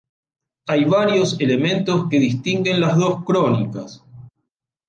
Hay 0.65 0.85
varios 0.85 1.39
elementos 1.39 2.09
que 2.09 2.19
distinguen 2.19 2.81
las 2.81 2.97
dos 2.97 3.23
crónicas. 3.23 4.03